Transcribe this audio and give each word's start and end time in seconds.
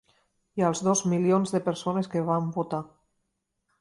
I 0.61 0.63
als 0.69 0.81
dos 0.87 1.03
milions 1.11 1.53
de 1.57 1.63
persones 1.67 2.11
que 2.15 2.27
van 2.31 2.49
votar. 2.57 2.81